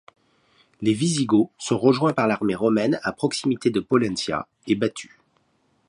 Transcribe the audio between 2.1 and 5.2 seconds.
par l'armée romaine à proximité de Pollentia et battus.